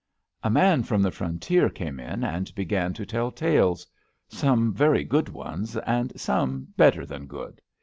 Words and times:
A 0.43 0.49
man 0.49 0.81
from 0.81 1.03
the 1.03 1.11
frontier 1.11 1.69
came 1.69 1.99
in 1.99 2.23
and 2.23 2.55
began 2.55 2.91
to 2.95 3.05
tell 3.05 3.29
tales— 3.29 3.85
some 4.27 4.73
very 4.73 5.03
good 5.03 5.29
ones, 5.29 5.77
and 5.77 6.19
some 6.19 6.69
better 6.75 7.05
than 7.05 7.27
good. 7.27 7.61